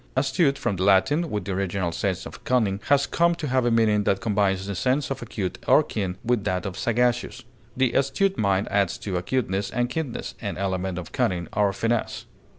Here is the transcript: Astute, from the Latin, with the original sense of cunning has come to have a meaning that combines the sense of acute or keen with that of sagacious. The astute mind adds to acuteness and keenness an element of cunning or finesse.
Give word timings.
Astute, 0.15 0.57
from 0.57 0.77
the 0.77 0.83
Latin, 0.83 1.29
with 1.29 1.45
the 1.45 1.51
original 1.51 1.91
sense 1.91 2.25
of 2.25 2.43
cunning 2.43 2.79
has 2.87 3.05
come 3.05 3.35
to 3.35 3.45
have 3.45 3.67
a 3.67 3.69
meaning 3.69 4.03
that 4.05 4.19
combines 4.19 4.65
the 4.65 4.73
sense 4.73 5.11
of 5.11 5.21
acute 5.21 5.59
or 5.67 5.83
keen 5.83 6.17
with 6.23 6.43
that 6.45 6.65
of 6.65 6.75
sagacious. 6.75 7.43
The 7.77 7.93
astute 7.93 8.35
mind 8.35 8.67
adds 8.71 8.97
to 8.97 9.17
acuteness 9.17 9.69
and 9.69 9.91
keenness 9.91 10.33
an 10.41 10.57
element 10.57 10.97
of 10.97 11.11
cunning 11.11 11.49
or 11.53 11.71
finesse. 11.71 12.25